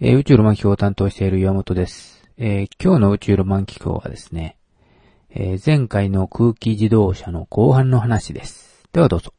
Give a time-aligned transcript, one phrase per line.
[0.00, 2.22] えー宇宙ロマン機構を担当している岩本です。
[2.36, 4.56] えー今日の宇宙ロマン機構はですね、
[5.28, 8.84] えー前回の空気自動車の後半の話です。
[8.92, 9.34] ではどうぞ。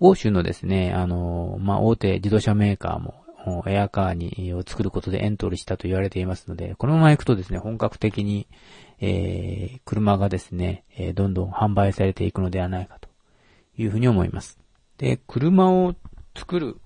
[0.00, 8.48] 欧州のですね、あのまあ、大手自動車メーカーも、エアカーに、を作ることでエントリーしたと言われていますので、このまま行くとですね、本格的に、
[8.98, 13.08] えー車がですね、えーどんどん販売されていくのではないかと
[13.76, 14.58] いうふうに思います。
[14.98, 15.94] で、車を
[16.36, 16.76] 作る、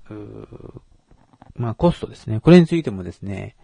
[1.54, 2.40] まあ、コストですね。
[2.40, 3.56] これについてもですね、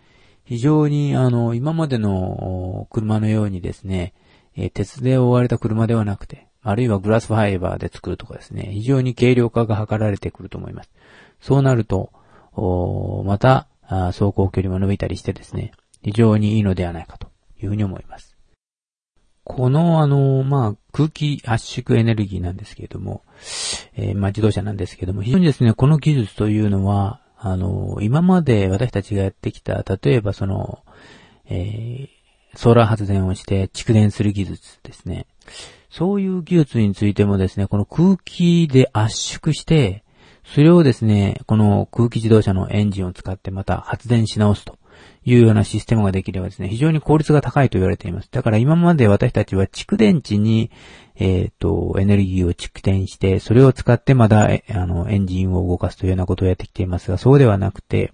[0.45, 4.15] 非常に、あの、今までの車のようにですね、
[4.57, 10.91] え鉄で覆われた車ではなくて、あるいはグラスファイバーで作るとかですね、非常に軽量化が図られてくると思います。
[11.41, 12.11] そうなると、
[13.25, 17.29] また、走行距離も伸びたりしてですね、非常にいいのではないかと
[17.61, 18.38] いうふうに思います。
[19.49, 23.23] この、あの、まあ、空気圧縮エネルギーなんですけれども、
[23.97, 30.85] えーまあ、自動車なんですけれども、非常にですね、この技術というのは、あの、今まで私たちがやってきた、例えばその、
[31.47, 32.19] えー
[32.55, 35.27] ソーラー発電をして蓄電する技術ですね。
[35.91, 40.03] そういう技術についてもですね、この空気で圧縮して、
[40.45, 44.78] それをですね、この空気自動車のエンジンを使ってまた発電し直すと
[45.25, 48.29] いうようなシステムができればですね、非常に効率が高いと言われています。
[48.31, 50.71] だから今まで私たちは蓄電池に、
[51.17, 58.13] えっ、と、エネルギーを蓄電して、それを使ってまだ、あの、エンジンを動かすというようなことをやってきていますが、そうではなくて、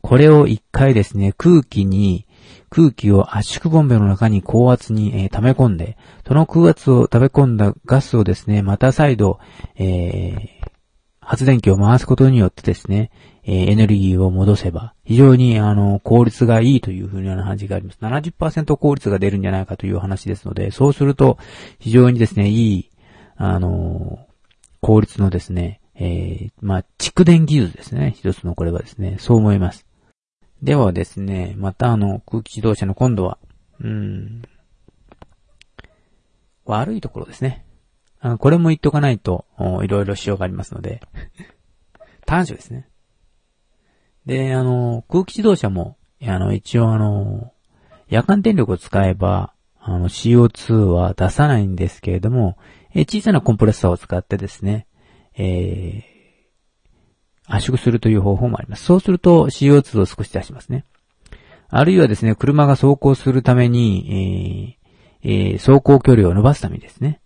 [0.00, 2.26] これを一回ですね、空気に、
[2.70, 9.38] 空気を圧縮ボンベの中に高圧に、えー溜め込んで、その空圧を溜め込んだガスをですね、また再度、
[9.76, 10.70] えー
[11.30, 13.12] 発電機を回すことによってですね、
[13.44, 17.98] えーエネルギーを戻せば、非常に、あの、効率がいいというふうな話があります。
[18.00, 21.38] 70%効率が出るんじゃないかという話ですので、そうすると、
[21.78, 22.90] 非常にですね、いい、
[23.36, 24.26] あの、
[24.80, 28.12] 効率のですね、えーまあ、蓄電技術ですね。
[28.16, 29.86] 一つのこれはですね、そう思います。
[30.64, 33.38] ではですね、またあの、空気自動車の今度は、
[33.80, 34.42] うん、
[36.64, 37.64] 悪いところですね。
[38.20, 39.46] あこれも言っとかないと、
[39.82, 41.00] いろいろ仕様がありますので、
[42.26, 42.86] 短所ですね。
[44.26, 47.52] で、あの、空気自動車も、あの、一応あの、
[48.08, 52.58] 夜間電力を使えば、あの、CO2 は出さないんですけれども、
[52.92, 54.86] え小さなコンプレッサーを使ってですね、
[55.34, 56.10] えー
[57.52, 58.84] 圧縮するという方法もあります。
[58.84, 60.84] そうすると CO2 を少し出しますね。
[61.68, 64.76] あるいはですね、車が走行するために、
[65.22, 67.20] えーえー走行距離を伸ばすためにですね、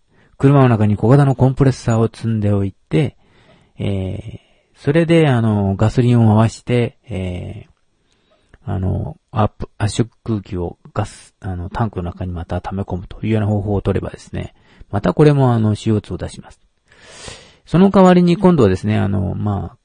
[0.45, 3.17] 車の中に小型のコンプレッサーを積んでおいて、
[3.79, 4.45] えー
[4.77, 14.55] それで、あの、ガソリンを回して、えーあの、アップ、圧縮空気をガス、あの、タンクの中にまた溜め込むというような方法を取ればですね、
[14.91, 16.61] またこれもあの、CO2 を出します。
[17.65, 19.79] その代わりに今度はですね、あの、ま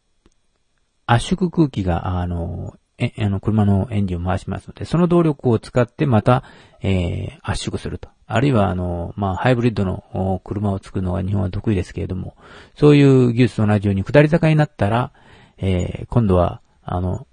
[1.05, 6.43] あ、圧縮空気が、あの、え、あの、車のエンジンを回しますので、その動力を使ってまた、
[6.81, 8.09] えー圧縮すると。
[8.31, 12.35] あるいは、あの、まあ、ハイブリッドの車を作るのが日本は得意ですけれども、
[12.75, 15.12] そういう技術と同じように下り坂になったら、
[15.57, 17.25] えー今度は、あの、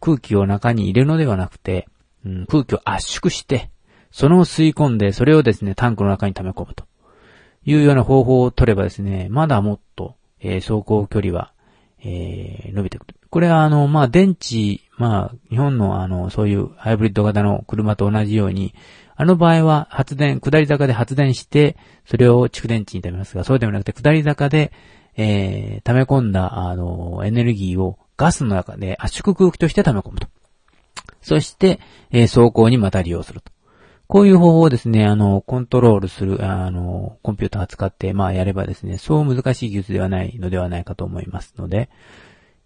[0.00, 1.86] 空気を中に入れるのではなくて、
[2.24, 3.70] うん、空気を圧縮して、
[4.10, 6.86] その吸い込んで、それをですね、タンクの中に溜め込むと
[7.66, 11.52] いうような方法を取ればですね、まだもっと、えー走行距離は、
[12.02, 13.19] えー伸びてくる。
[13.30, 18.74] これはあの、まあ、電池、まあ、日本のあの、そういうハイブリッド型の車と同じように、
[19.16, 21.76] あの場合は発電、下り坂で発電して、
[22.06, 24.72] それを蓄電池に溜めますが、そうではなくて、下り坂で、
[25.16, 30.28] えー溜め込んだ、あの、エネルギーをガスの中で圧縮空気として溜め込むと。
[31.22, 31.80] そして、
[32.10, 33.52] えー走行にまた利用すると。
[34.08, 41.90] こういう方法をですね、あの、コントロールする、あの、コンピューターを使って、まあ、やればですね、そう難しい技術ではないのではないかと思いますので、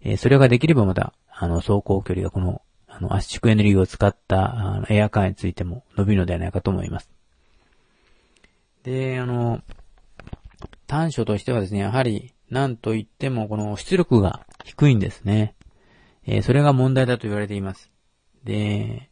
[0.05, 7.09] えそれができればまた、あの、走行距離がこの、あの、圧縮エネルギーを使った、あの、エアカーについても伸びるのではないかと思います。
[8.83, 9.61] で、あの、
[10.85, 15.55] 短所としてはですね、やはり、なんと言っても、この出力が低いんですね。
[16.27, 17.89] えーそれが問題だと言われています。
[18.43, 19.09] で、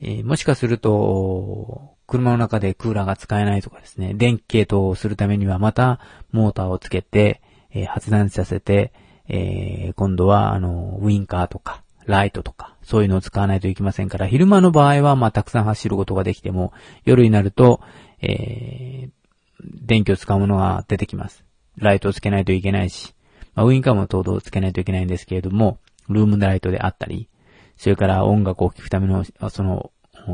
[0.00, 6.00] えーもしかすると、車の中でクーラーが使えないとかですね、電気系統をするためにはまた
[6.32, 8.92] モーターをつけて、えー発電させて、
[9.28, 16.72] えー今度は、あの、ウィンカーとか、ライトとか、そういうのを使わないといけませんから、昼間の場合は、まあ、たくさん走ることができても、
[17.04, 17.80] 夜になると、
[18.20, 19.24] えー
[19.64, 21.44] 電気を使うものが出てきます。
[21.76, 23.14] ライトをつけないといけないし、
[23.54, 25.78] まあ、ウィンカーも等々つけないといけないんですけれども、
[26.08, 27.28] ルームライトであったり、
[27.76, 29.90] それから音楽を聴くための、その、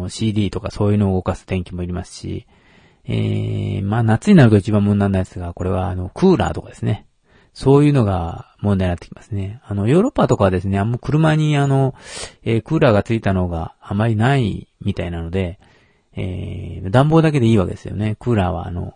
[0.09, 2.47] CD とかそういうのを動かす電気もいりますし、
[3.05, 7.07] えー、まあ夏になると一番問題なんですが、これはあの、クーラーとかですね。
[7.53, 9.61] そういうのが問題になってきますね。
[9.67, 11.95] あの、ヨーロッパとかはですね、あんま車にあの、
[12.43, 15.59] えー、クーラーがついたのがあまりないみたいなので、
[16.15, 18.17] えー、暖房だけでいいわけですよね。
[18.19, 18.95] クーラーはあの、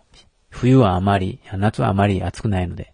[0.49, 2.93] 冬はあまり、夏はあまり暑くないので。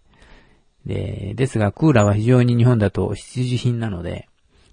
[0.86, 4.28] で、ですが、クーラーは非常に日本だと必需品なので、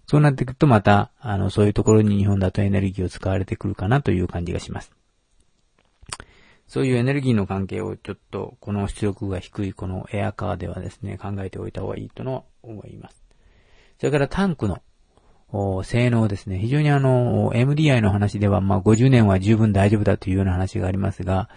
[0.08, 4.92] そうなってくるとまた、あの、そういうところに日本だとエネルギーを使われてくるかなという感じがします。
[6.70, 13.24] そういうエネルギーの関係をちょっと、この出力が低いこのエアカーではですね、考えておいた方がいいとの思います。
[13.98, 14.84] それからタンクの
[15.84, 16.60] 性能ですね。
[16.60, 21.50] 非常にあの、MDI の話では、まあ、50年は十分大丈夫だというような話がありますが、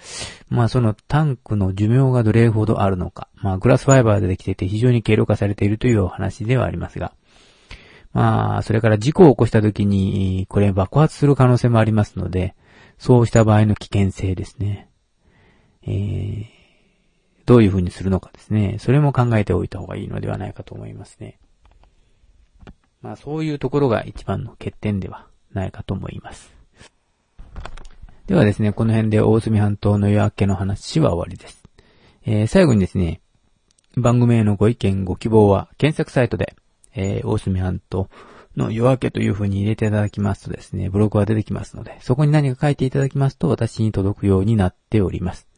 [0.48, 3.28] まあ、そのタンクの寿命がどれほどあるのか。
[3.34, 7.12] まあ、グラスファイバーでできていて非常に軽量化されているというお話ではありますが、
[8.14, 12.54] まあ、それから事故を起こした時に、これ爆発する可能性もありますので、
[12.96, 14.88] そうした場合の危険性ですね。
[15.84, 16.46] えー、
[17.46, 18.76] どういうふうにするのかですね。
[18.78, 21.38] それも考えておいた方がいいのではないかと思いますね。
[23.00, 26.54] まあそういうところが一番の欠点ではないかと思います。
[28.26, 31.62] ではですね、この辺で大隅半島の夜明けの話は終わりです。
[32.24, 33.20] えー、最後にですね、
[33.96, 36.54] 番組へのご意見、ご希望は検索サイトで、
[36.94, 38.08] えー、大隅半島
[38.56, 45.48] の夜明けという風に入れていただきますとですね、ブログが出てきますので、そこに何か書いていただきますと私に届くようになっております。